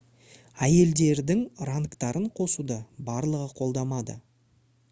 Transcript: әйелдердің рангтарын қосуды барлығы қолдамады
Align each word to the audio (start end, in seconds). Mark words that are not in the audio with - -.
әйелдердің 0.67 1.43
рангтарын 1.69 2.27
қосуды 2.41 2.81
барлығы 3.11 3.55
қолдамады 3.61 4.21